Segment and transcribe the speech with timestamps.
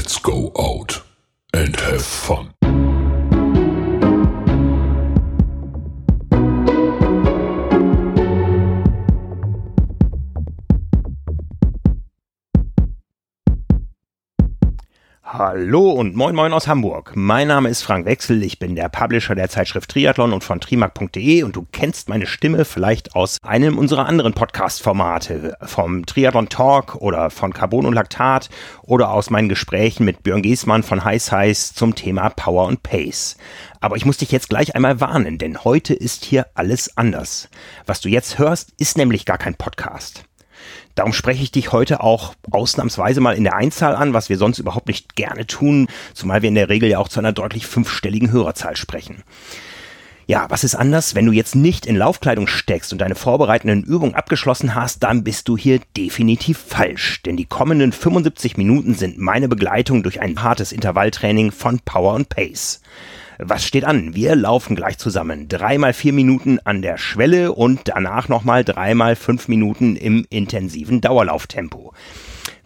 [0.00, 1.02] Let's go out
[1.52, 2.59] and have fun.
[15.52, 17.10] Hallo und moin moin aus Hamburg.
[17.16, 21.42] Mein Name ist Frank Wechsel, ich bin der Publisher der Zeitschrift Triathlon und von trimark.de
[21.42, 27.30] und du kennst meine Stimme vielleicht aus einem unserer anderen Podcast-Formate, vom Triathlon Talk oder
[27.30, 28.48] von Carbon und Laktat
[28.82, 33.36] oder aus meinen Gesprächen mit Björn Giesmann von Heiß Heiß zum Thema Power und Pace.
[33.80, 37.48] Aber ich muss dich jetzt gleich einmal warnen, denn heute ist hier alles anders.
[37.86, 40.29] Was du jetzt hörst, ist nämlich gar kein Podcast.
[40.94, 44.58] Darum spreche ich dich heute auch ausnahmsweise mal in der Einzahl an, was wir sonst
[44.58, 48.32] überhaupt nicht gerne tun, zumal wir in der Regel ja auch zu einer deutlich fünfstelligen
[48.32, 49.22] Hörerzahl sprechen.
[50.30, 51.16] Ja, was ist anders?
[51.16, 55.48] Wenn du jetzt nicht in Laufkleidung steckst und deine vorbereitenden Übungen abgeschlossen hast, dann bist
[55.48, 57.20] du hier definitiv falsch.
[57.22, 62.28] Denn die kommenden 75 Minuten sind meine Begleitung durch ein hartes Intervalltraining von Power und
[62.28, 62.80] Pace.
[63.42, 64.14] Was steht an?
[64.14, 65.48] Wir laufen gleich zusammen.
[65.48, 71.94] Dreimal vier Minuten an der Schwelle und danach nochmal dreimal fünf Minuten im intensiven Dauerlauftempo.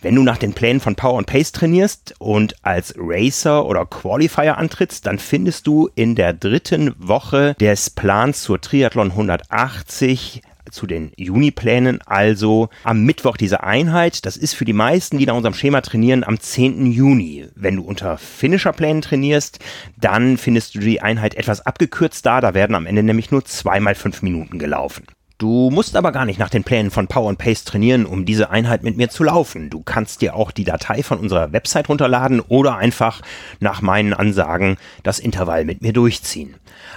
[0.00, 4.58] Wenn du nach den Plänen von Power and Pace trainierst und als Racer oder Qualifier
[4.58, 11.12] antrittst, dann findest du in der dritten Woche des Plans zur Triathlon 180 zu den
[11.16, 14.26] Juniplänen, also am Mittwoch diese Einheit.
[14.26, 16.86] Das ist für die meisten, die nach unserem Schema trainieren, am 10.
[16.86, 17.46] Juni.
[17.54, 19.58] Wenn du unter Finisher-Plänen trainierst,
[19.96, 22.40] dann findest du die Einheit etwas abgekürzt da.
[22.40, 25.04] Da werden am Ende nämlich nur zweimal fünf Minuten gelaufen.
[25.36, 28.50] Du musst aber gar nicht nach den Plänen von Power and Pace trainieren, um diese
[28.50, 29.68] Einheit mit mir zu laufen.
[29.68, 33.20] Du kannst dir auch die Datei von unserer Website runterladen oder einfach
[33.58, 36.54] nach meinen Ansagen das Intervall mit mir durchziehen.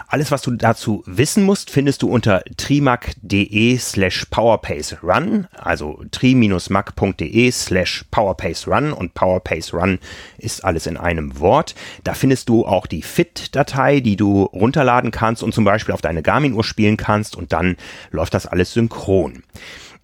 [0.07, 8.05] Alles, was du dazu wissen musst, findest du unter trimac.de slash powerpacerun, also tri-mac.de slash
[8.11, 9.99] powerpacerun und powerpacerun
[10.37, 11.75] ist alles in einem Wort.
[12.03, 16.23] Da findest du auch die Fit-Datei, die du runterladen kannst und zum Beispiel auf deine
[16.23, 17.77] Garmin-Uhr spielen kannst und dann
[18.11, 19.43] läuft das alles synchron.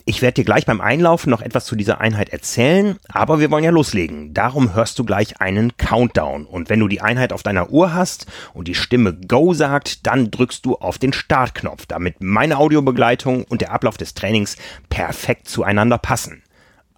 [0.06, 3.64] Ich werde dir gleich beim Einlaufen noch etwas zu dieser Einheit erzählen, aber wir wollen
[3.64, 4.34] ja loslegen.
[4.34, 6.46] Darum hörst du gleich einen Countdown.
[6.46, 10.30] Und wenn du die Einheit auf deiner Uhr hast und die Stimme Go sagt, dann
[10.30, 14.58] drückst du auf den Startknopf, damit meine Audiobegleitung und der Ablauf des Trainings
[14.90, 16.44] perfekt zueinander passen.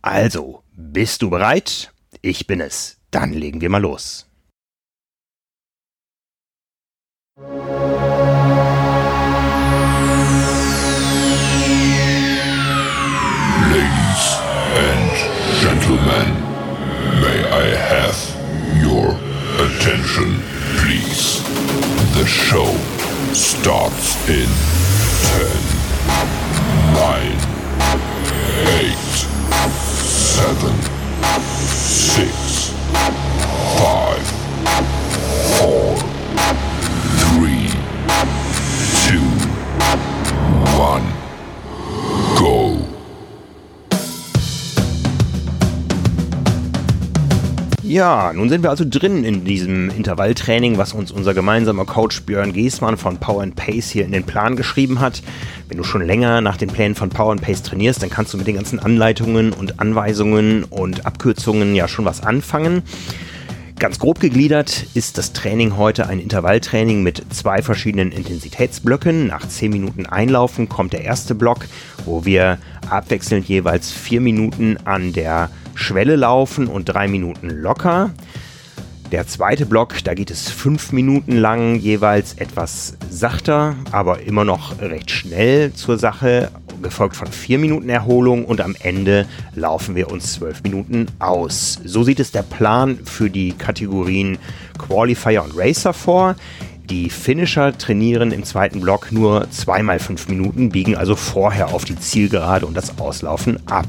[0.02, 1.94] Also, bist du bereit?
[2.22, 2.98] Ich bin es.
[3.12, 4.28] Dann legen wir mal los.
[15.76, 16.32] Gentlemen,
[17.20, 18.16] may I have
[18.82, 19.12] your
[19.60, 20.40] attention,
[20.80, 21.44] please?
[22.16, 22.72] The show
[23.34, 24.48] starts in
[25.36, 25.52] 10,
[26.96, 27.36] 9,
[28.72, 28.96] 8,
[30.40, 30.72] 7,
[31.44, 32.72] 6,
[33.76, 34.24] 5,
[35.60, 36.00] 4,
[37.36, 37.68] 3,
[39.12, 39.20] 2,
[40.80, 41.25] 1,
[47.88, 52.52] Ja, nun sind wir also drin in diesem Intervalltraining, was uns unser gemeinsamer Coach Björn
[52.52, 55.22] Giesmann von Power and Pace hier in den Plan geschrieben hat.
[55.68, 58.40] Wenn du schon länger nach den Plänen von Power and Pace trainierst, dann kannst du
[58.40, 62.82] mit den ganzen Anleitungen und Anweisungen und Abkürzungen ja schon was anfangen.
[63.78, 69.28] Ganz grob gegliedert ist das Training heute ein Intervalltraining mit zwei verschiedenen Intensitätsblöcken.
[69.28, 71.68] Nach 10 Minuten Einlaufen kommt der erste Block,
[72.04, 72.58] wo wir
[72.90, 78.12] abwechselnd jeweils 4 Minuten an der Schwelle laufen und drei Minuten locker.
[79.12, 84.82] Der zweite Block, da geht es fünf Minuten lang, jeweils etwas sachter, aber immer noch
[84.82, 86.50] recht schnell zur Sache,
[86.82, 91.80] gefolgt von vier Minuten Erholung und am Ende laufen wir uns zwölf Minuten aus.
[91.86, 94.38] So sieht es der Plan für die Kategorien
[94.78, 96.36] Qualifier und Racer vor.
[96.90, 101.98] Die Finisher trainieren im zweiten Block nur zweimal fünf Minuten, biegen also vorher auf die
[101.98, 103.88] Zielgerade und das Auslaufen ab.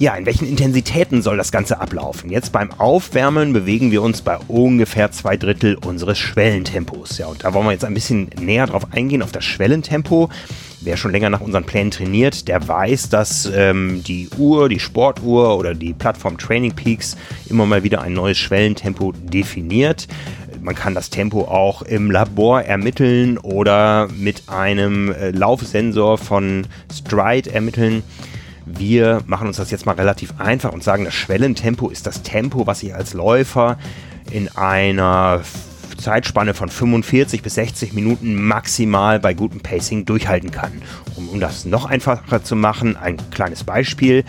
[0.00, 2.28] Ja, in welchen Intensitäten soll das Ganze ablaufen?
[2.28, 7.18] Jetzt beim Aufwärmen bewegen wir uns bei ungefähr zwei Drittel unseres Schwellentempos.
[7.18, 10.30] Ja, und da wollen wir jetzt ein bisschen näher drauf eingehen, auf das Schwellentempo.
[10.80, 15.56] Wer schon länger nach unseren Plänen trainiert, der weiß, dass ähm, die Uhr, die Sportuhr
[15.56, 17.16] oder die Plattform Training Peaks
[17.48, 20.08] immer mal wieder ein neues Schwellentempo definiert.
[20.60, 27.52] Man kann das Tempo auch im Labor ermitteln oder mit einem äh, Laufsensor von Stride
[27.52, 28.02] ermitteln.
[28.66, 32.66] Wir machen uns das jetzt mal relativ einfach und sagen, das Schwellentempo ist das Tempo,
[32.66, 33.78] was ich als Läufer
[34.30, 35.42] in einer
[35.98, 40.82] Zeitspanne von 45 bis 60 Minuten maximal bei gutem Pacing durchhalten kann.
[41.16, 44.24] Um, um das noch einfacher zu machen, ein kleines Beispiel.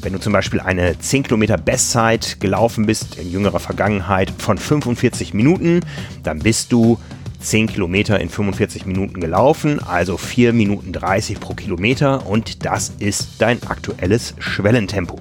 [0.00, 5.34] Wenn du zum Beispiel eine 10 Kilometer Bestzeit gelaufen bist in jüngerer Vergangenheit von 45
[5.34, 5.80] Minuten,
[6.22, 6.98] dann bist du
[7.40, 13.36] 10 Kilometer in 45 Minuten gelaufen, also 4 Minuten 30 pro Kilometer und das ist
[13.38, 15.18] dein aktuelles Schwellentempo.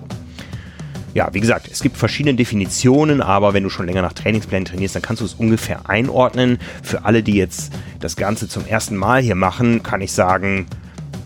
[1.13, 4.95] Ja, wie gesagt, es gibt verschiedene Definitionen, aber wenn du schon länger nach Trainingsplänen trainierst,
[4.95, 6.59] dann kannst du es ungefähr einordnen.
[6.83, 10.67] Für alle, die jetzt das Ganze zum ersten Mal hier machen, kann ich sagen,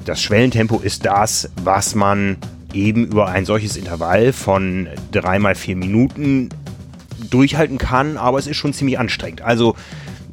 [0.05, 2.38] das Schwellentempo ist das, was man
[2.73, 6.49] eben über ein solches Intervall von 3 mal 4 Minuten
[7.29, 9.41] durchhalten kann, aber es ist schon ziemlich anstrengend.
[9.41, 9.75] Also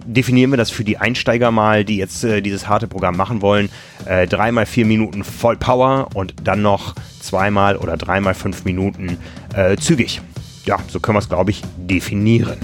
[0.09, 3.69] definieren wir das für die Einsteiger mal, die jetzt äh, dieses harte Programm machen wollen.
[4.07, 9.19] Äh, dreimal vier Minuten voll Power und dann noch zweimal oder dreimal fünf Minuten
[9.55, 10.21] äh, zügig.
[10.65, 12.59] Ja, so können wir es, glaube ich, definieren.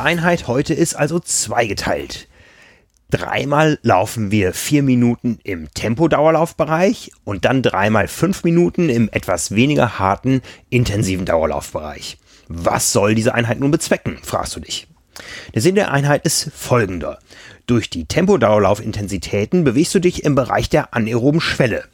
[0.00, 2.26] Unsere Einheit heute ist also zweigeteilt.
[3.10, 9.98] Dreimal laufen wir vier Minuten im Tempodauerlaufbereich und dann dreimal fünf Minuten im etwas weniger
[9.98, 12.16] harten, intensiven Dauerlaufbereich.
[12.48, 14.88] Was soll diese Einheit nun bezwecken, fragst du dich.
[15.54, 17.18] Der Sinn der Einheit ist folgender.
[17.66, 21.84] Durch die Tempodauerlaufintensitäten bewegst du dich im Bereich der anaeroben Schwelle.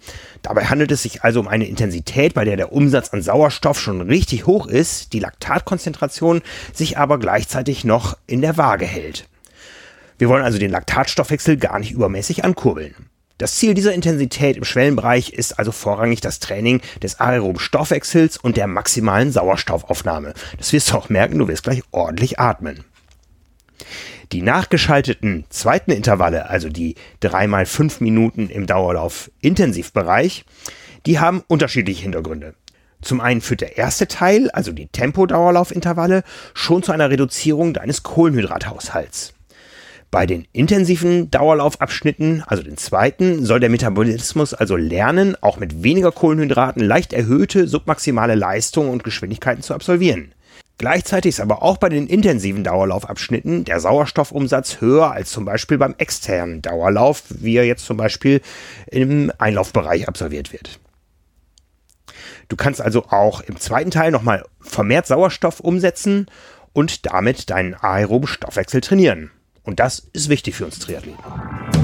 [0.47, 4.01] Dabei handelt es sich also um eine Intensität, bei der der Umsatz an Sauerstoff schon
[4.01, 6.41] richtig hoch ist, die Laktatkonzentration
[6.73, 9.27] sich aber gleichzeitig noch in der Waage hält.
[10.19, 12.95] Wir wollen also den Laktatstoffwechsel gar nicht übermäßig ankurbeln.
[13.39, 18.57] Das Ziel dieser Intensität im Schwellenbereich ist also vorrangig das Training des aeroben Stoffwechsels und
[18.57, 20.33] der maximalen Sauerstoffaufnahme.
[20.59, 22.85] Das wirst du auch merken, du wirst gleich ordentlich atmen.
[24.33, 30.45] Die nachgeschalteten zweiten Intervalle, also die dreimal fünf Minuten im Dauerlauf Intensivbereich,
[31.07, 32.55] die haben unterschiedliche Hintergründe.
[33.03, 36.25] Zum einen führt der erste Teil, also die Tempodauerlaufintervalle,
[36.55, 39.35] schon zu einer Reduzierung deines Kohlenhydrathaushalts.
[40.11, 46.11] Bei den intensiven Dauerlaufabschnitten, also den zweiten, soll der Metabolismus also lernen, auch mit weniger
[46.11, 50.33] Kohlenhydraten leicht erhöhte submaximale Leistungen und Geschwindigkeiten zu absolvieren.
[50.79, 55.95] Gleichzeitig ist aber auch bei den intensiven Dauerlaufabschnitten der Sauerstoffumsatz höher als zum Beispiel beim
[55.97, 58.43] externen Dauerlauf, wie er jetzt zum Beispiel
[58.87, 60.79] im Einlaufbereich absolviert wird.
[62.49, 66.27] Du kannst also auch im zweiten Teil nochmal vermehrt Sauerstoff umsetzen
[66.75, 69.31] und damit deinen aeroben Stoffwechsel trainieren.
[69.63, 71.76] Und das ist wichtig für uns Triathleten.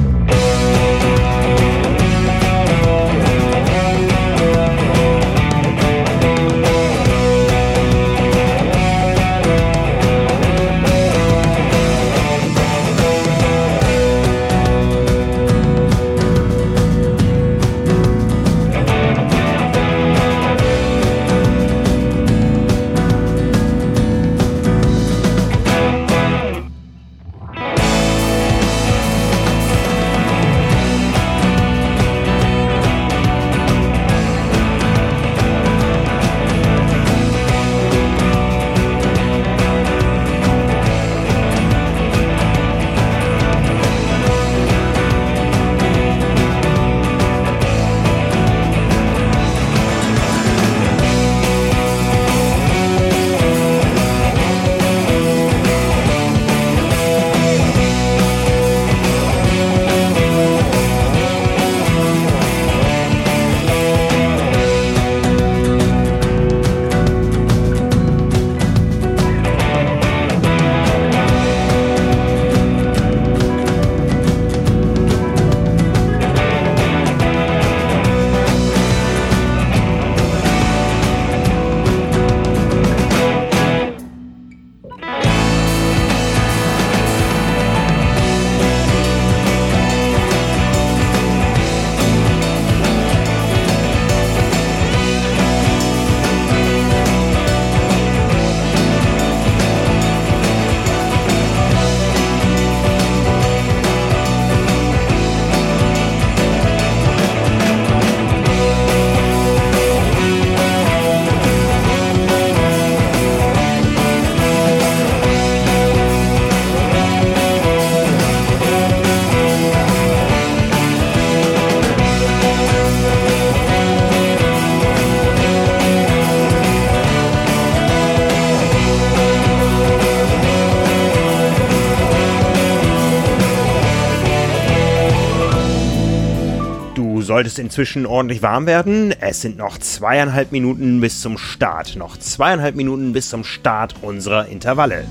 [137.53, 139.13] Es inzwischen ordentlich warm werden.
[139.21, 141.97] Es sind noch zweieinhalb Minuten bis zum Start.
[141.97, 145.05] Noch zweieinhalb Minuten bis zum Start unserer Intervalle.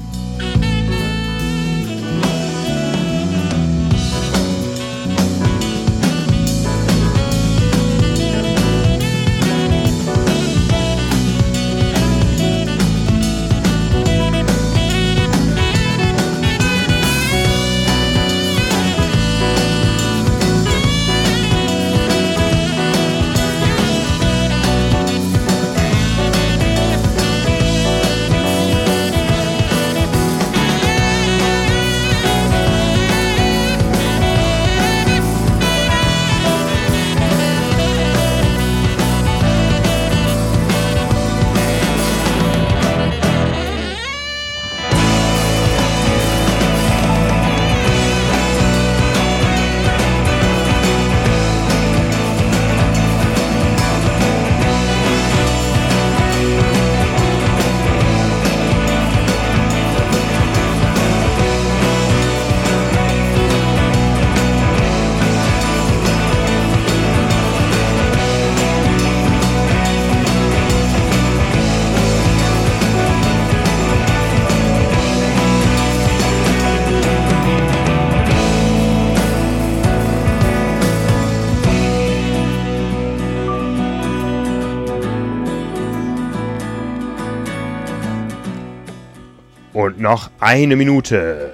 [90.01, 91.53] Noch eine Minute.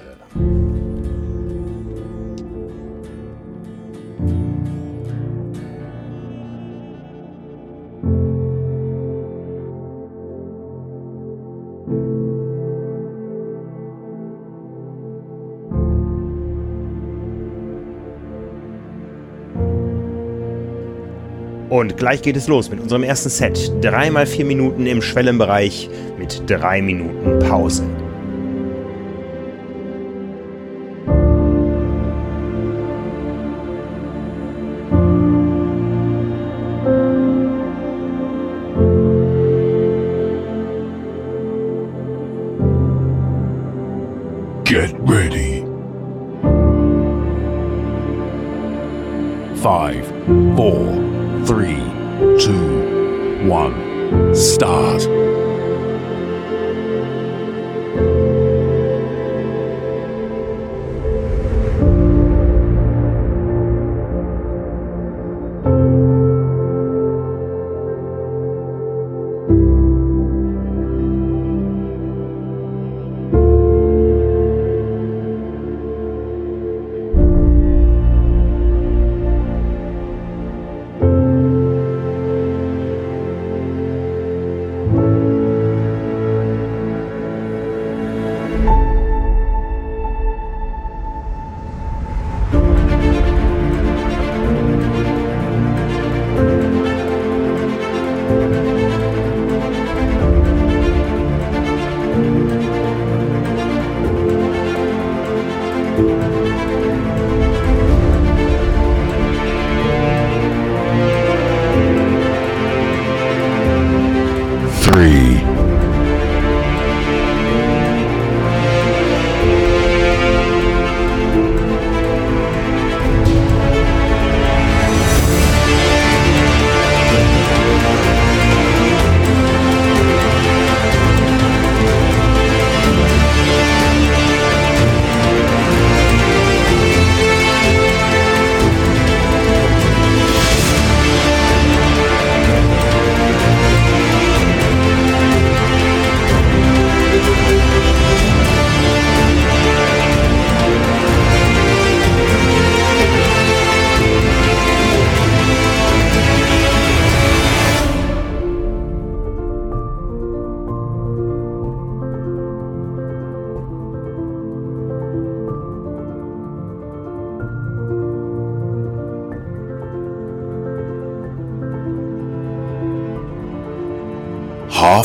[21.68, 23.72] Und gleich geht es los mit unserem ersten Set.
[23.82, 25.88] Dreimal vier Minuten im Schwellenbereich
[26.18, 27.84] mit drei Minuten Pause.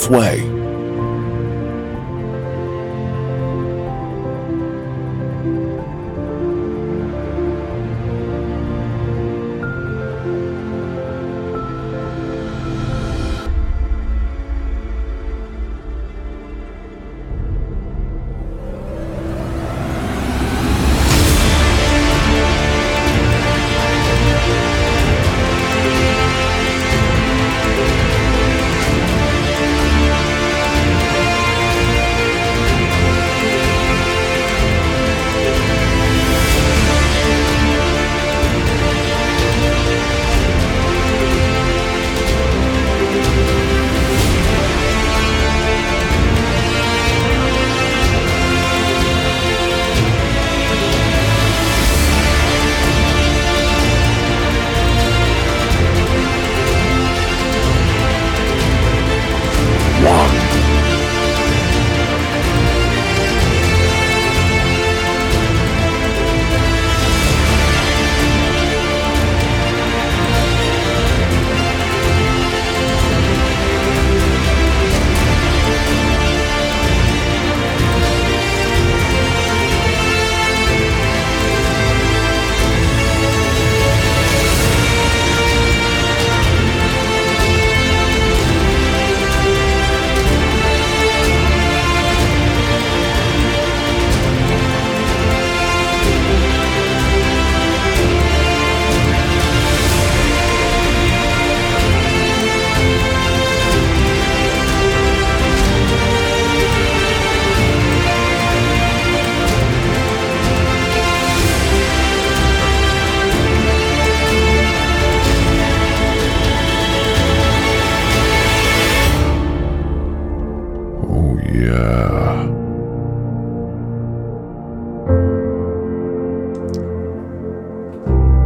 [0.03, 0.52] Halfway.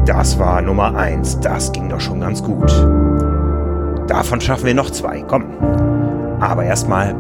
[0.08, 1.42] Das war Nummer 1.
[1.42, 2.72] Das ging doch schon ganz gut.
[4.08, 5.22] Davon schaffen wir noch zwei.
[5.28, 5.44] Komm.
[6.40, 7.14] Aber erstmal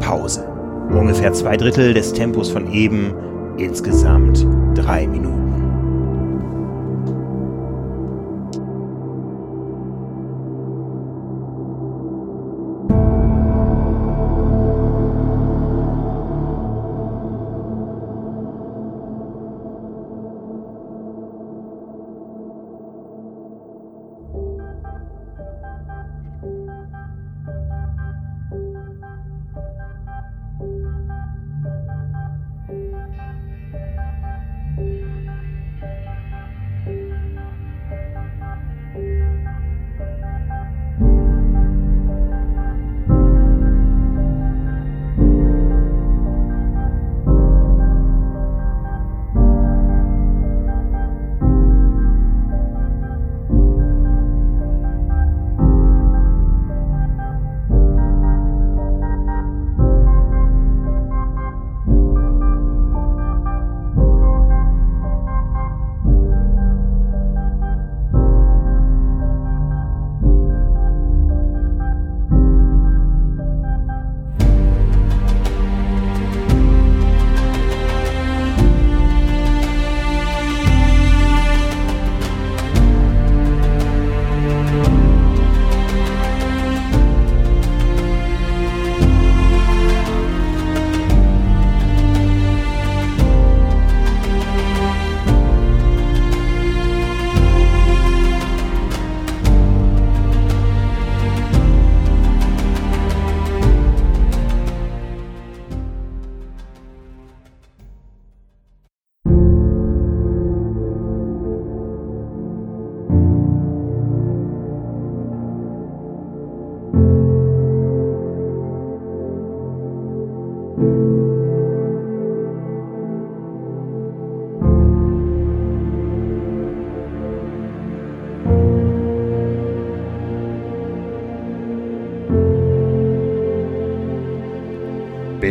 [0.00, 0.46] Pause.
[0.90, 3.14] Ungefähr zwei Drittel des Tempos von eben.
[3.56, 5.35] Insgesamt drei Minuten.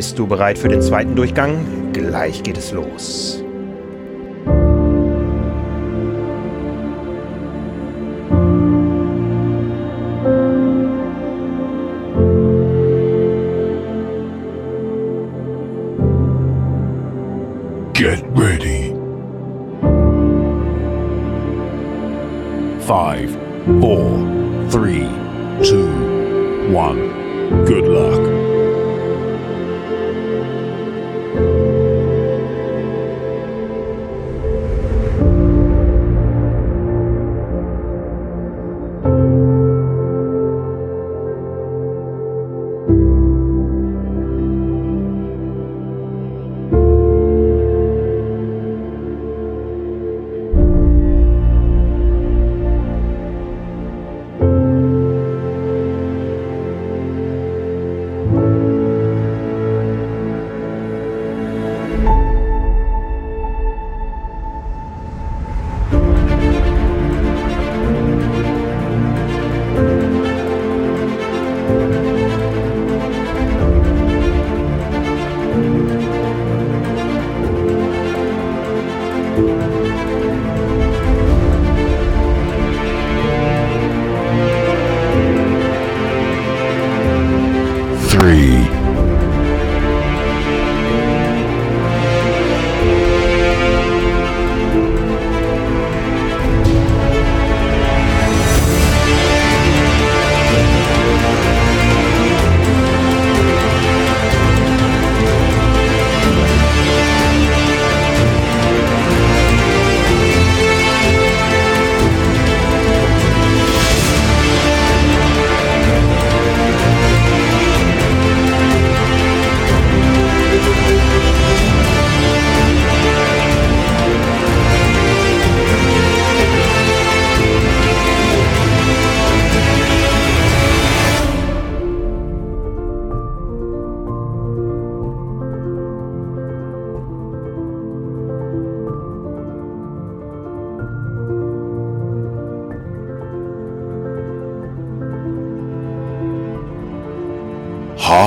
[0.06, 1.92] Bist du bereit für den zweiten Durchgang?
[1.92, 3.45] Gleich geht es los.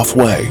[0.08, 0.47] Halfway.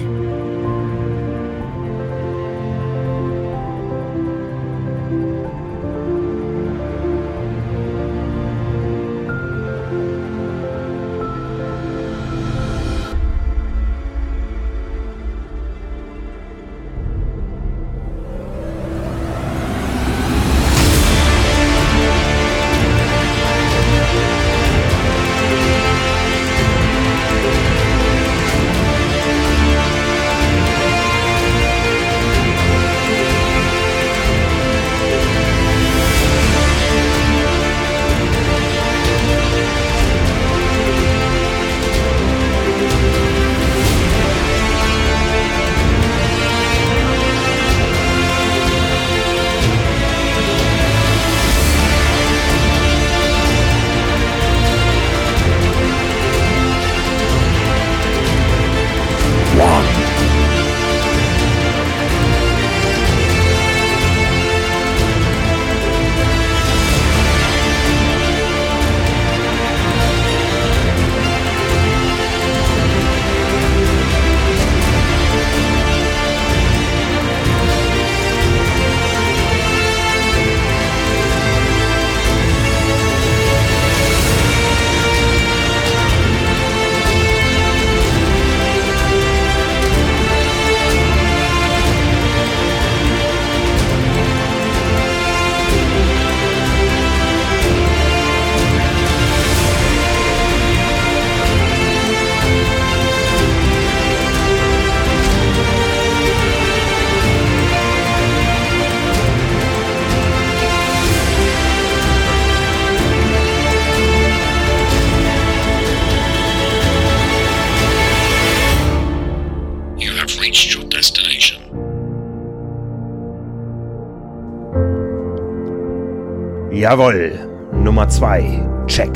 [126.90, 127.34] Jawohl,
[127.74, 129.12] Nummer zwei, check.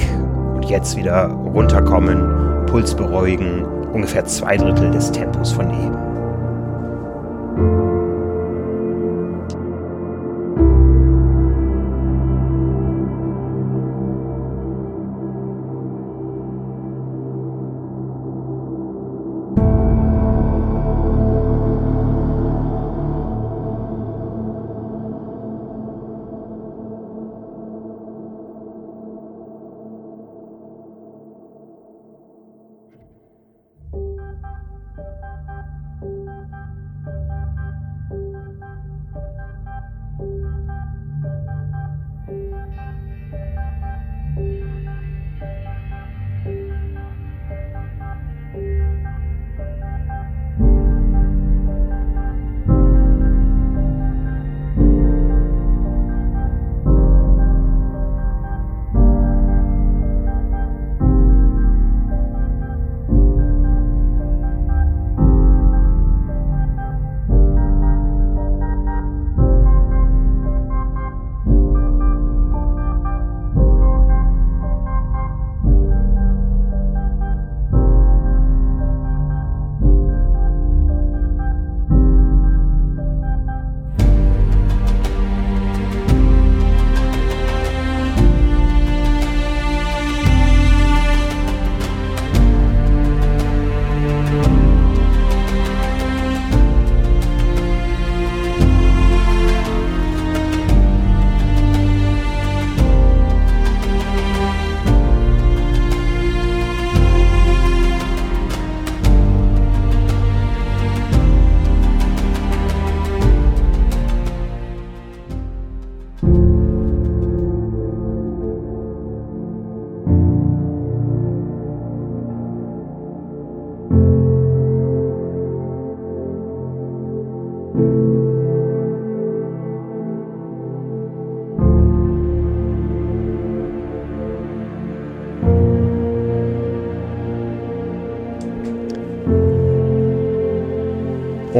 [0.55, 6.10] Und jetzt wieder runterkommen, Puls beruhigen, ungefähr zwei Drittel des Tempos von eben.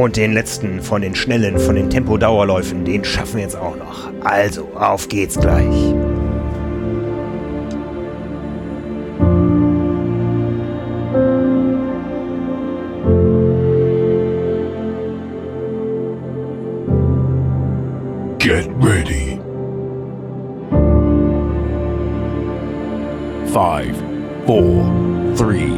[0.02, 4.10] Und den letzten von den schnellen, von den Tempodauerläufen, den schaffen wir jetzt auch noch.
[4.24, 5.94] Also, auf geht's gleich.
[18.40, 19.38] Get ready.
[23.52, 23.96] Five,
[24.46, 24.82] four,
[25.36, 25.70] three,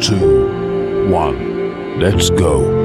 [0.00, 0.46] two,
[1.12, 1.98] one.
[1.98, 2.83] Let's go.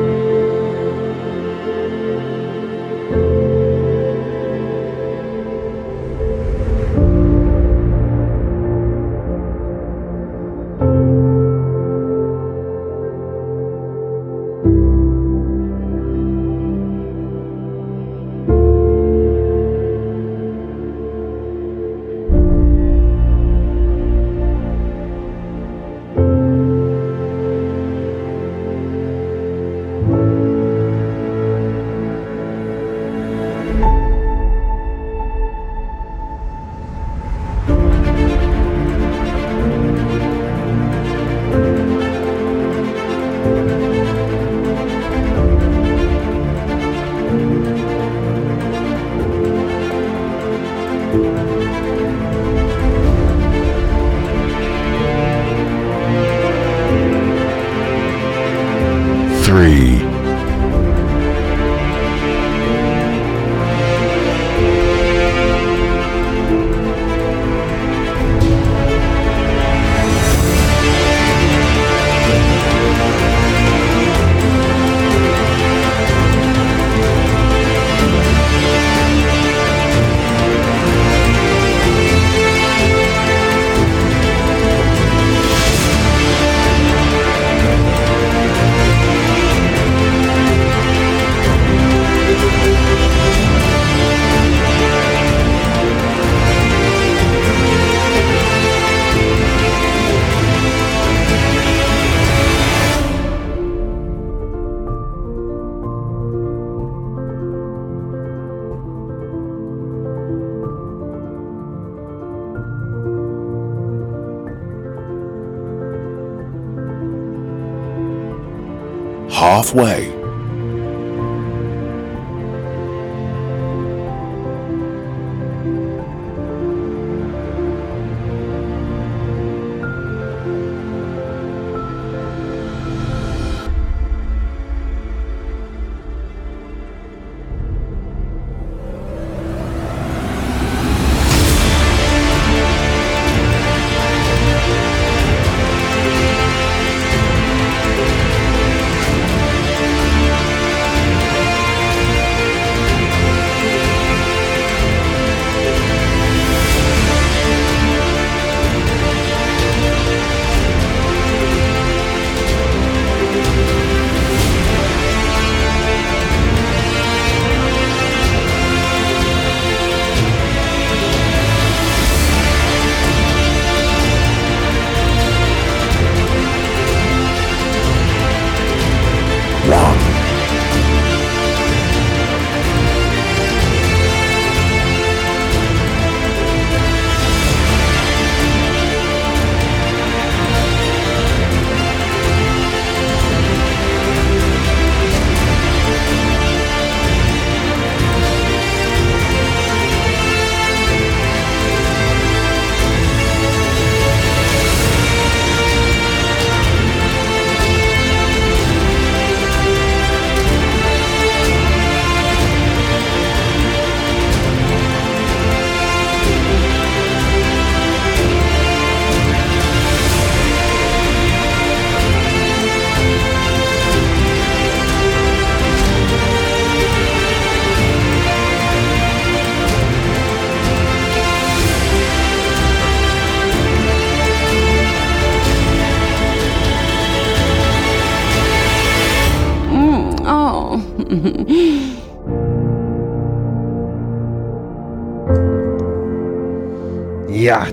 [119.69, 120.09] Halfway.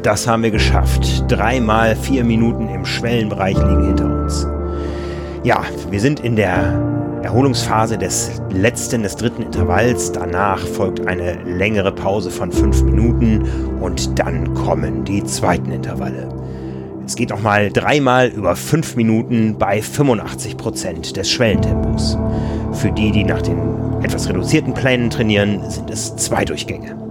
[0.06, 1.24] Das haben wir geschafft.
[1.26, 4.46] Dreimal vier Minuten im Schwellenbereich liegen hinter uns.
[5.42, 10.12] Ja, wir sind in der Erholungsphase des letzten, des dritten Intervalls.
[10.12, 13.42] Danach folgt eine längere Pause von fünf Minuten
[13.80, 16.28] und dann kommen die zweiten Intervalle.
[17.04, 22.16] Es geht nochmal dreimal über fünf Minuten bei 85 Prozent des Schwellentempos.
[22.74, 23.58] Für die, die nach den
[24.04, 27.05] etwas reduzierten Plänen trainieren, sind es zwei Durchgänge.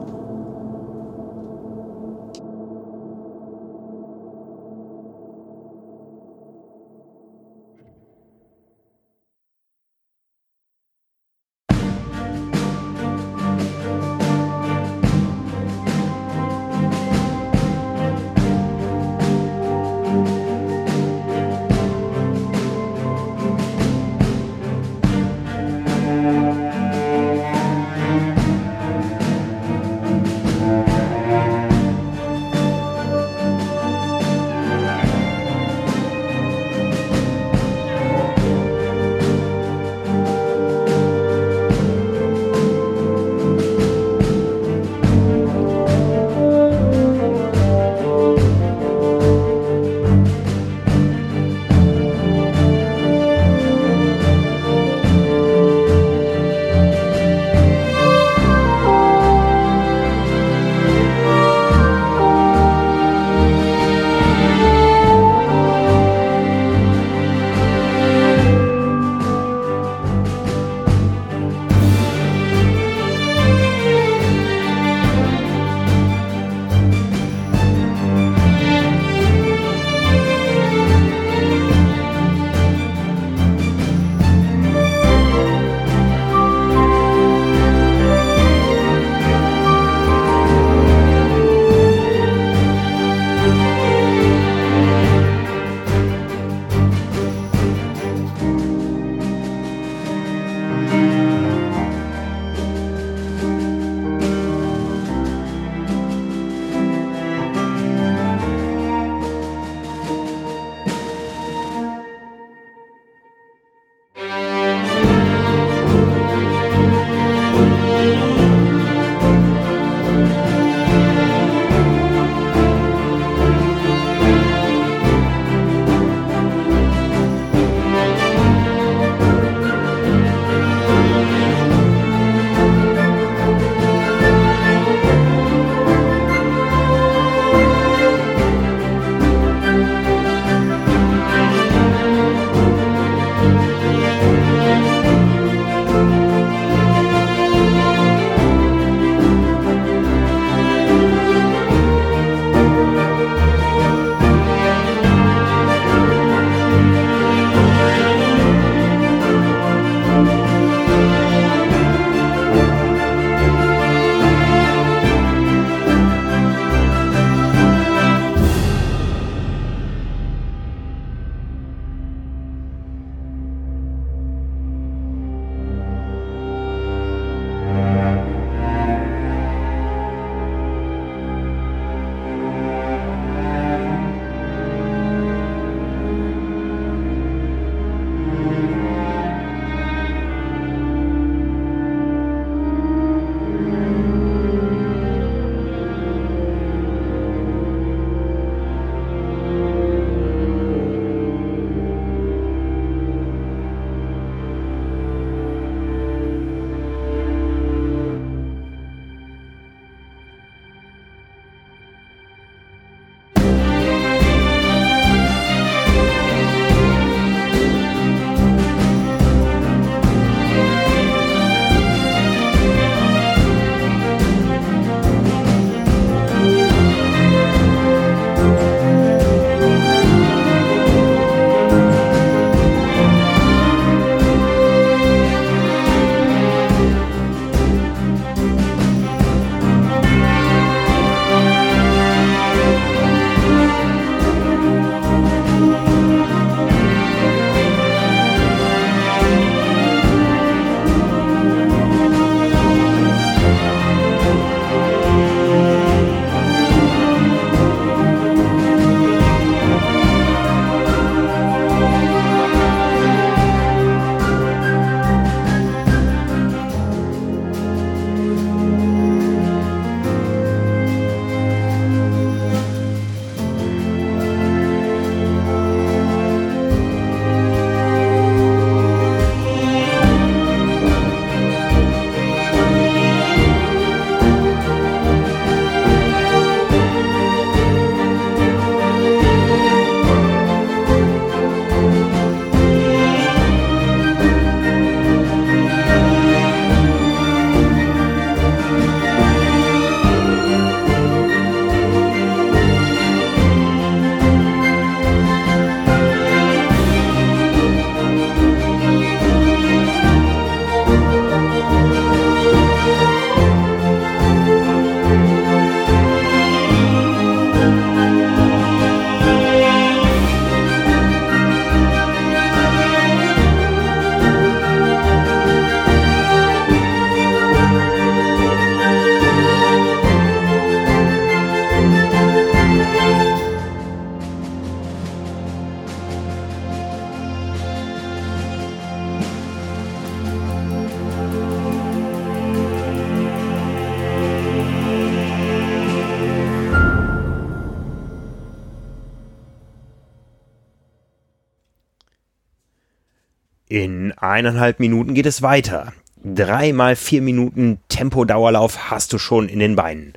[354.36, 355.94] Eineinhalb Minuten geht es weiter.
[356.22, 360.12] Drei mal vier Minuten Tempodauerlauf hast du schon in den Beinen.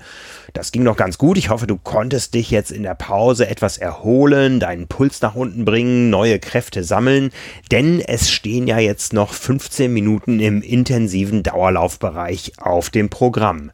[0.54, 1.38] Das ging noch ganz gut.
[1.38, 5.64] Ich hoffe, du konntest dich jetzt in der Pause etwas erholen, deinen Puls nach unten
[5.64, 7.30] bringen, neue Kräfte sammeln,
[7.70, 13.70] denn es stehen ja jetzt noch 15 Minuten im intensiven Dauerlaufbereich auf dem Programm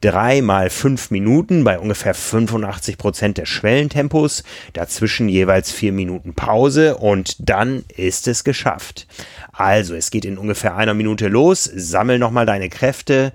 [0.00, 4.42] drei mal fünf Minuten bei ungefähr 85 Prozent des Schwellentempos,
[4.72, 9.06] dazwischen jeweils vier Minuten Pause und dann ist es geschafft.
[9.52, 13.32] Also, es geht in ungefähr einer Minute los, sammel nochmal deine Kräfte,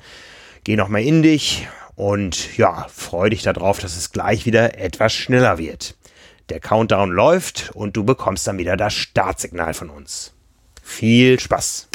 [0.63, 5.57] geh nochmal in dich und ja, freu dich darauf, dass es gleich wieder etwas schneller
[5.57, 5.95] wird.
[6.49, 10.33] Der Countdown läuft und du bekommst dann wieder das Startsignal von uns.
[10.83, 11.89] Viel Spaß!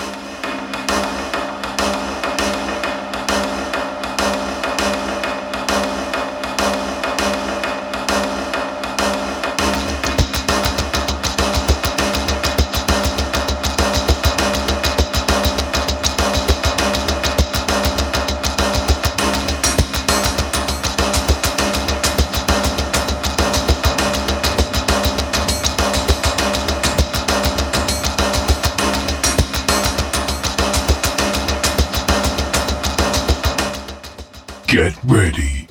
[35.11, 35.67] Ready.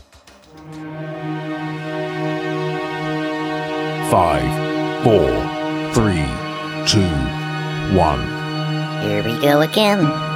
[4.12, 5.32] Five, four,
[5.94, 6.26] three,
[6.86, 7.08] two,
[7.96, 8.20] one.
[9.02, 10.29] Here we go again.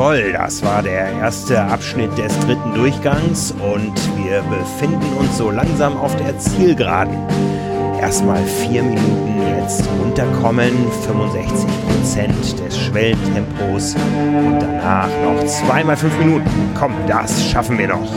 [0.00, 5.94] Jawohl, das war der erste Abschnitt des dritten Durchgangs und wir befinden uns so langsam
[5.98, 7.18] auf der Zielgeraden.
[8.00, 10.72] Erstmal vier Minuten jetzt runterkommen,
[11.02, 16.48] 65 Prozent des Schwellentempos und danach noch zweimal fünf Minuten.
[16.78, 18.10] Komm, das schaffen wir noch.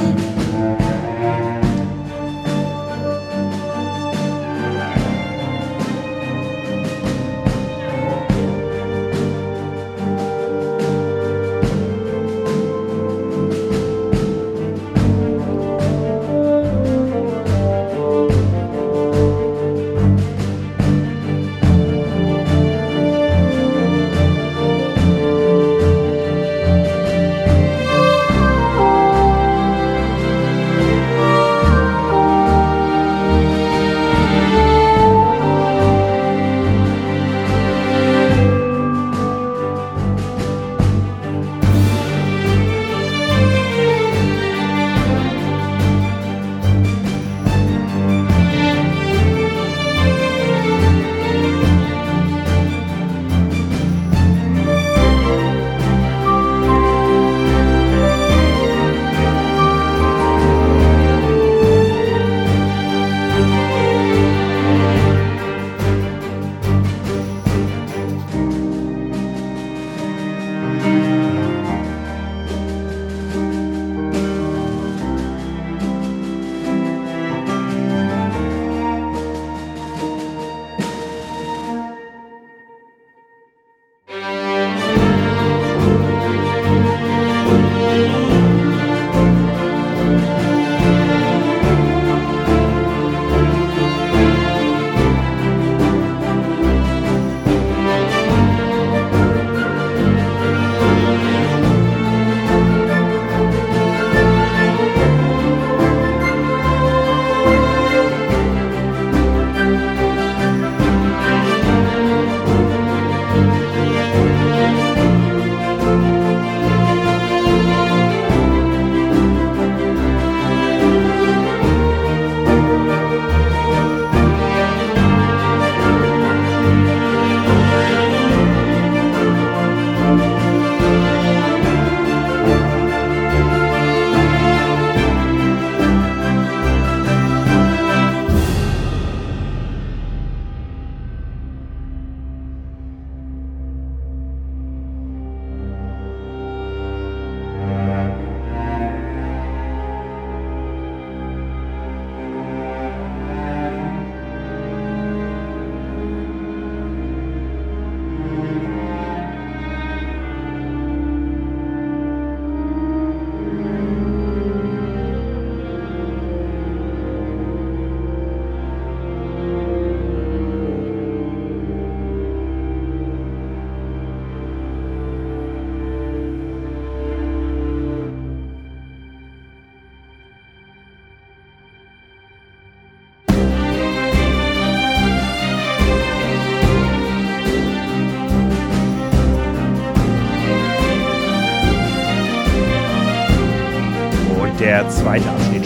[194.73, 195.62] Der zweite Abschnitt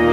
[0.00, 0.05] you.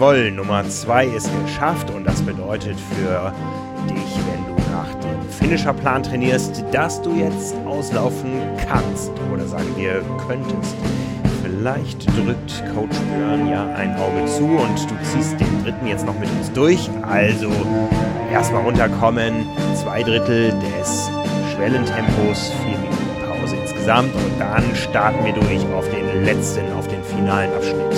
[0.00, 3.32] Jawohl, Nummer 2 ist geschafft und das bedeutet für
[3.88, 8.30] dich, wenn du nach dem Finisher-Plan trainierst, dass du jetzt auslaufen
[8.68, 10.76] kannst oder sagen wir könntest.
[11.42, 16.16] Vielleicht drückt Coach Björn ja ein Auge zu und du ziehst den dritten jetzt noch
[16.20, 16.88] mit uns durch.
[17.02, 17.50] Also
[18.32, 21.10] erstmal runterkommen, zwei Drittel des
[21.52, 27.02] Schwellentempos, vier Minuten Pause insgesamt und dann starten wir durch auf den letzten, auf den
[27.02, 27.97] finalen Abschnitt.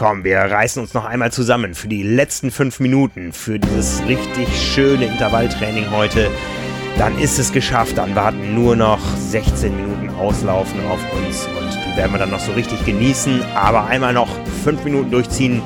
[0.00, 4.48] Komm, wir reißen uns noch einmal zusammen für die letzten fünf Minuten, für dieses richtig
[4.58, 6.30] schöne Intervalltraining heute.
[6.96, 11.98] Dann ist es geschafft, dann warten nur noch 16 Minuten auslaufen auf uns und die
[11.98, 13.42] werden wir dann noch so richtig genießen.
[13.54, 14.30] Aber einmal noch
[14.64, 15.60] fünf Minuten durchziehen,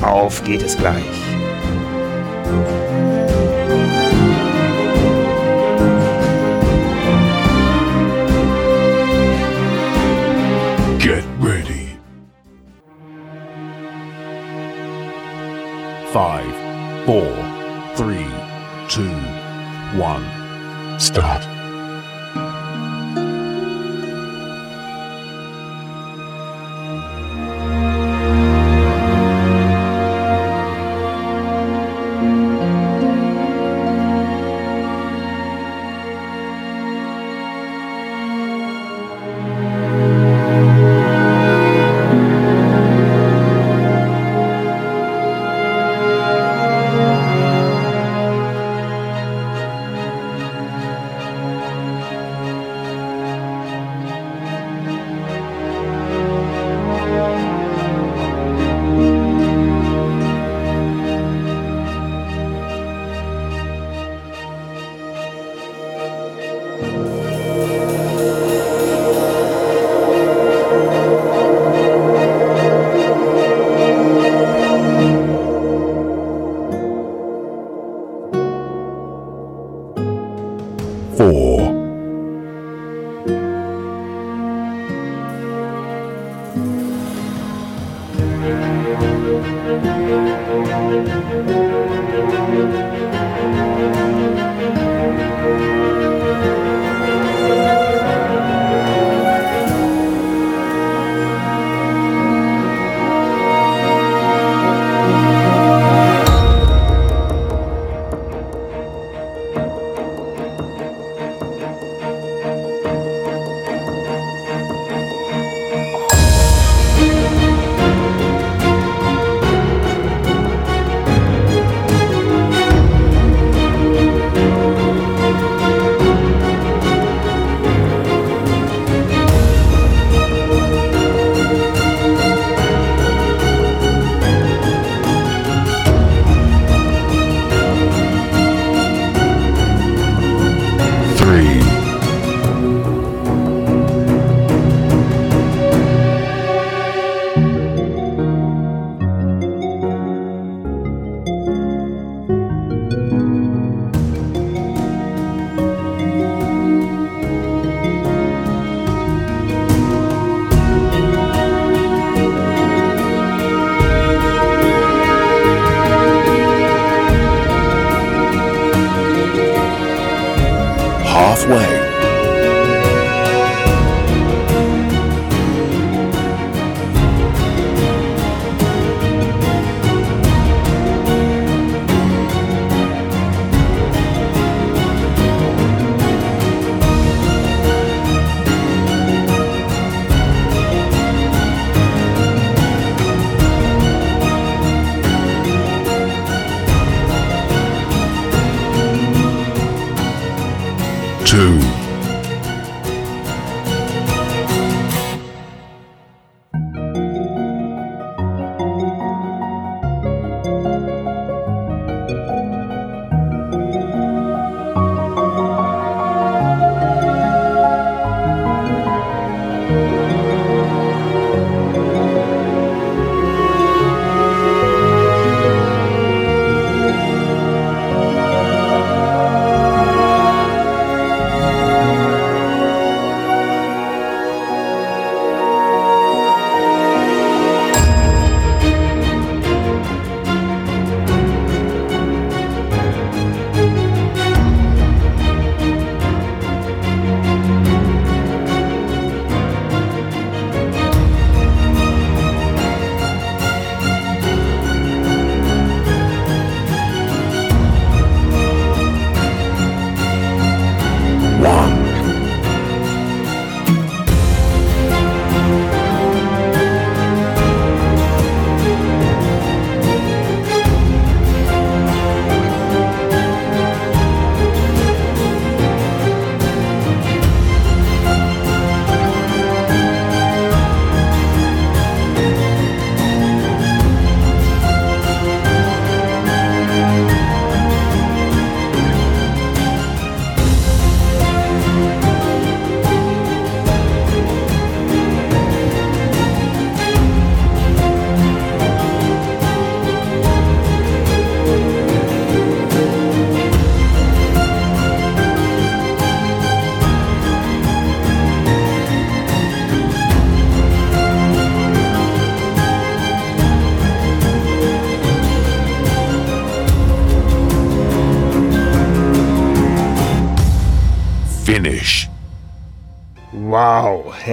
[0.00, 1.41] auf geht es gleich.
[16.12, 17.32] Five, four,
[17.96, 18.28] three,
[18.86, 19.08] two,
[19.98, 21.00] one.
[21.00, 21.51] Start.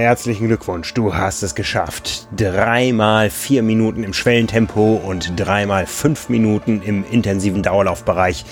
[0.09, 2.27] Herzlichen Glückwunsch, du hast es geschafft.
[2.35, 8.43] Dreimal vier Minuten im Schwellentempo und dreimal fünf Minuten im intensiven Dauerlaufbereich.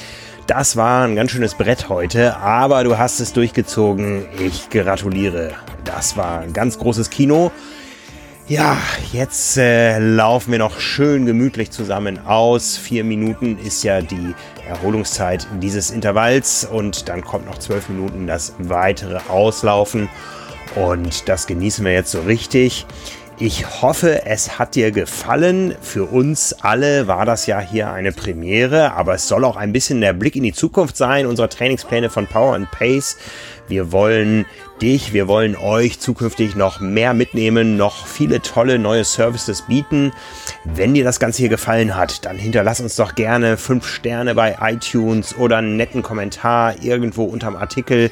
[0.46, 4.28] Das war ein ganz schönes Brett heute, aber du hast es durchgezogen.
[4.38, 5.54] Ich gratuliere.
[5.84, 7.52] Das war ein ganz großes Kino.
[8.48, 8.78] Ja,
[9.12, 12.78] jetzt äh, laufen wir noch schön gemütlich zusammen aus.
[12.78, 14.36] Vier Minuten ist ja die
[14.70, 20.08] Erholungszeit dieses Intervalls und dann kommt noch zwölf Minuten das weitere Auslaufen
[20.76, 22.86] und das genießen wir jetzt so richtig.
[23.40, 25.76] Ich hoffe, es hat dir gefallen.
[25.80, 30.02] Für uns alle war das ja hier eine Premiere, aber es soll auch ein bisschen
[30.02, 33.16] der Blick in die Zukunft sein, unserer Trainingspläne von Power and Pace.
[33.68, 34.48] Wir wollen
[34.82, 40.14] dich, wir wollen euch zukünftig noch mehr mitnehmen, noch viele tolle neue Services bieten.
[40.64, 44.58] Wenn dir das Ganze hier gefallen hat, dann hinterlass uns doch gerne fünf Sterne bei
[44.62, 48.10] iTunes oder einen netten Kommentar irgendwo unterm Artikel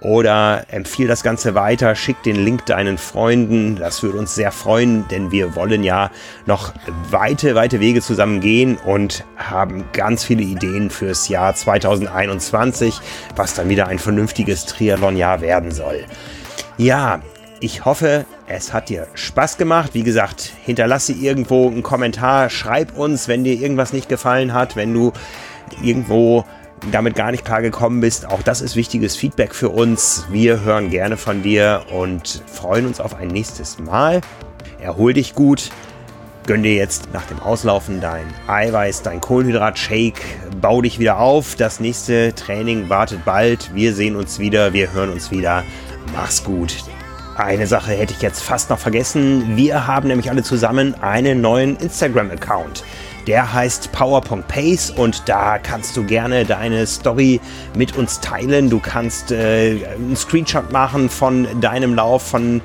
[0.00, 3.76] oder empfiehl das Ganze weiter, schick den Link deinen Freunden.
[3.76, 6.10] Das würde uns sehr freuen, denn wir wollen ja
[6.46, 6.72] noch
[7.10, 13.00] weite, weite Wege zusammen gehen und haben ganz viele Ideen fürs Jahr 2021,
[13.36, 16.04] was dann wieder ein vernünftiges Triathlon-Jahr werden soll.
[16.78, 17.20] Ja,
[17.60, 19.90] ich hoffe, es hat dir Spaß gemacht.
[19.92, 24.94] Wie gesagt, hinterlasse irgendwo einen Kommentar, schreib uns, wenn dir irgendwas nicht gefallen hat, wenn
[24.94, 25.12] du
[25.82, 26.46] irgendwo
[26.90, 28.26] damit gar nicht klar gekommen bist.
[28.26, 30.26] Auch das ist wichtiges Feedback für uns.
[30.30, 34.20] Wir hören gerne von dir und freuen uns auf ein nächstes Mal.
[34.80, 35.70] Erhol dich gut.
[36.46, 40.20] Gönn dir jetzt nach dem Auslaufen dein Eiweiß, dein Kohlenhydrat-Shake.
[40.60, 41.54] Bau dich wieder auf.
[41.54, 43.74] Das nächste Training wartet bald.
[43.74, 44.72] Wir sehen uns wieder.
[44.72, 45.64] Wir hören uns wieder.
[46.14, 46.76] Mach's gut.
[47.36, 49.56] Eine Sache hätte ich jetzt fast noch vergessen.
[49.56, 52.84] Wir haben nämlich alle zusammen einen neuen Instagram-Account.
[53.26, 57.40] Der heißt Power.pace und da kannst du gerne deine Story
[57.76, 58.70] mit uns teilen.
[58.70, 62.60] Du kannst äh, einen Screenshot machen von deinem Lauf, von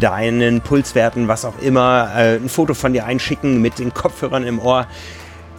[0.00, 4.58] deinen Pulswerten, was auch immer, äh, ein Foto von dir einschicken mit den Kopfhörern im
[4.58, 4.86] Ohr.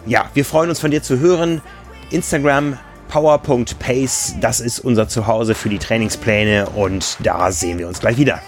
[0.06, 1.62] Ja, wir freuen uns von dir zu hören.
[2.10, 2.78] Instagram
[3.08, 8.40] power.pace, das ist unser Zuhause für die Trainingspläne und da sehen wir uns gleich wieder.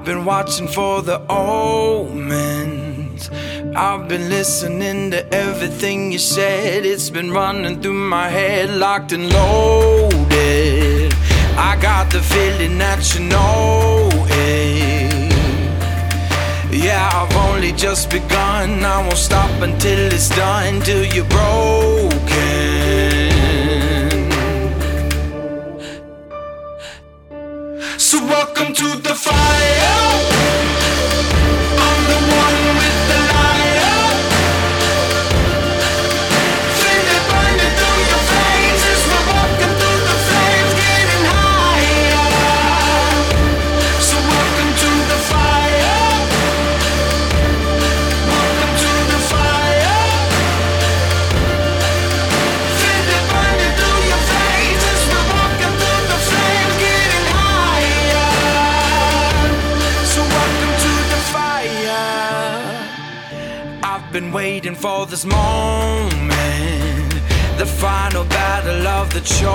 [0.00, 3.28] I've been watching for the omens.
[3.76, 6.86] I've been listening to everything you said.
[6.86, 11.12] It's been running through my head, locked and loaded.
[11.54, 15.34] I got the feeling that you know it.
[16.72, 18.82] Yeah, I've only just begun.
[18.82, 22.49] I won't stop until it's done, till you're broken.
[65.10, 66.22] this moment,
[67.58, 69.50] the final battle of the chosen.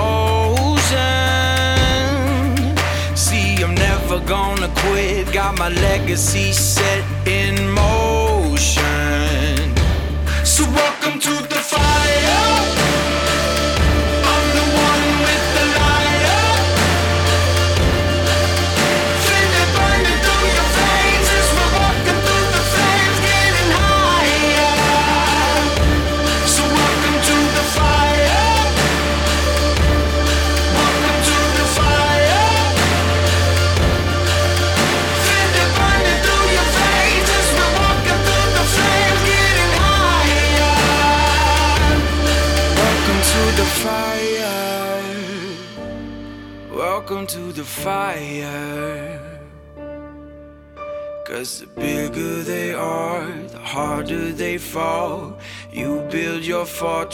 [3.16, 8.76] See, I'm never gonna quit, got my legacy set in motion.
[10.44, 11.55] So, welcome to the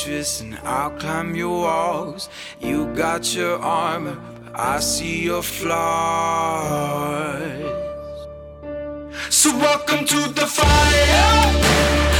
[0.03, 2.29] fortress and I'll climb your walls.
[2.61, 5.83] You got your armor, but I see your flaws.
[9.31, 12.11] So welcome to the fire.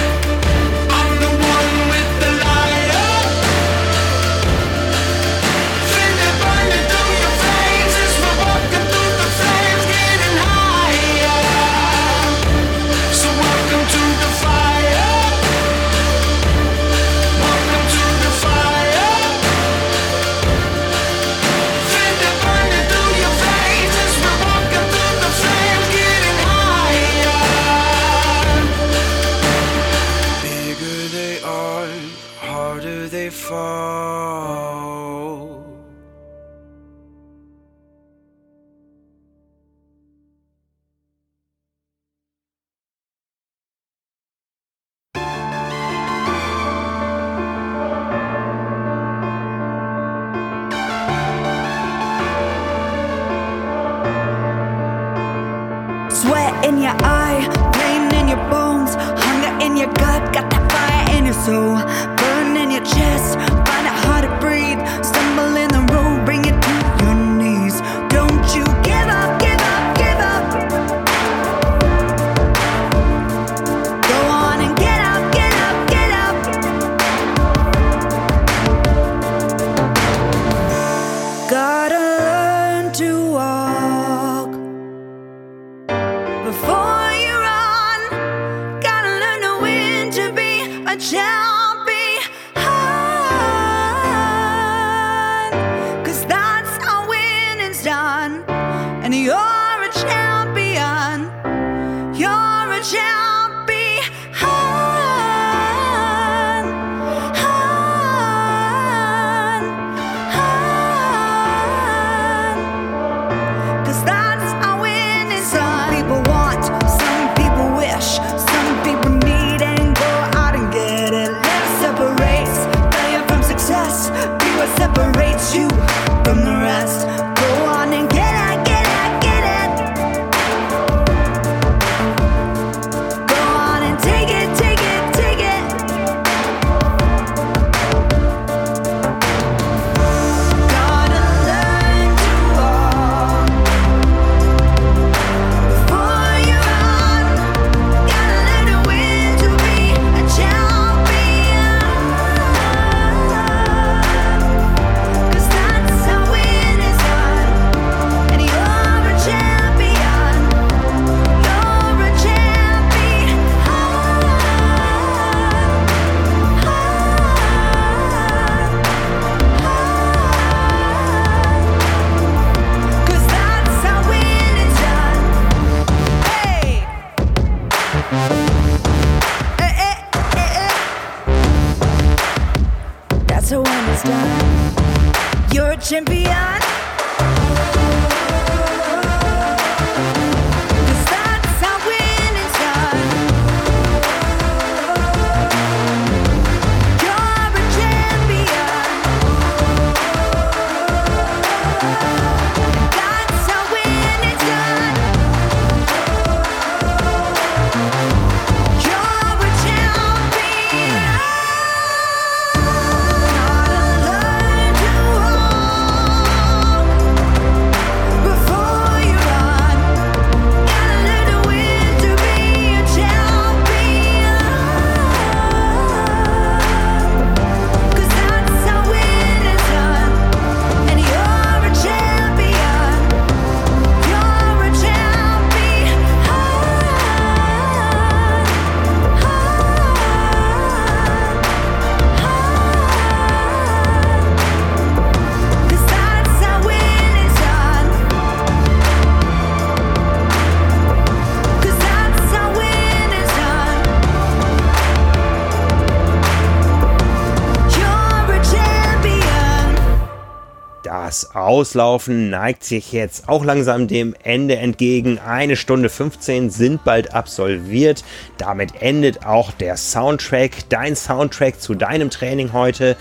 [261.44, 265.19] Auslaufen neigt sich jetzt auch langsam dem Ende entgegen.
[265.19, 268.05] Eine Stunde 15 sind bald absolviert.
[268.39, 272.97] Damit endet auch der Soundtrack, dein Soundtrack zu deinem Training heute.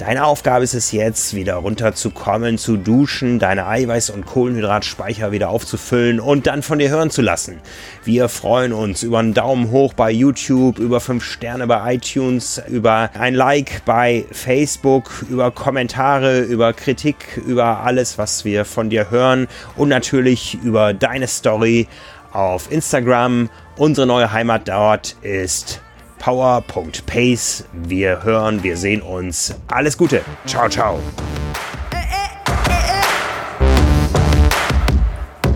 [0.00, 6.20] Deine Aufgabe ist es jetzt, wieder runterzukommen, zu duschen, deine Eiweiß- und Kohlenhydratspeicher wieder aufzufüllen
[6.20, 7.58] und dann von dir hören zu lassen.
[8.02, 13.10] Wir freuen uns über einen Daumen hoch bei YouTube, über 5 Sterne bei iTunes, über
[13.12, 19.48] ein Like bei Facebook, über Kommentare, über Kritik, über alles, was wir von dir hören
[19.76, 21.88] und natürlich über deine Story
[22.32, 23.50] auf Instagram.
[23.76, 25.82] Unsere neue Heimat dort ist
[26.20, 27.64] power.pace.
[27.72, 29.54] Wir hören, wir sehen uns.
[29.66, 30.22] Alles Gute.
[30.46, 31.00] Ciao, ciao.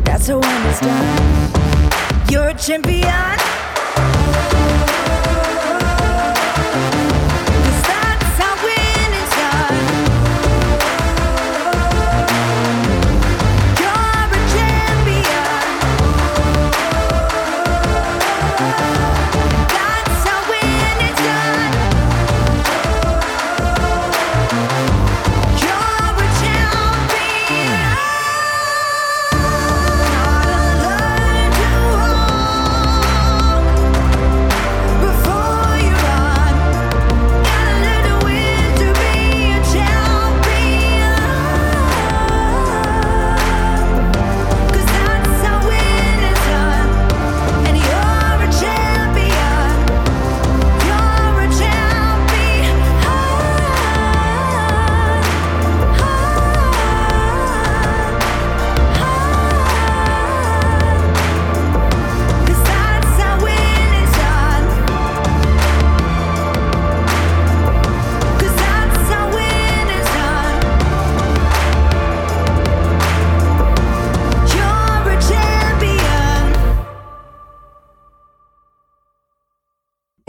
[0.05, 1.53] That's when it's done.
[2.29, 3.54] You're a champion.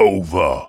[0.05, 0.64] Over.